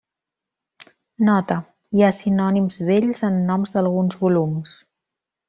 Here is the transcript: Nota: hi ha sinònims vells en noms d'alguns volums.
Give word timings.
Nota: 1.27 1.57
hi 1.97 2.03
ha 2.05 2.09
sinònims 2.21 2.81
vells 2.89 3.21
en 3.29 3.39
noms 3.51 3.75
d'alguns 3.77 4.19
volums. 4.25 4.75